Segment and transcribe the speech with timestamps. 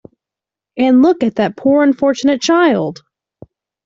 [0.77, 3.03] And look at that poor unfortunate child!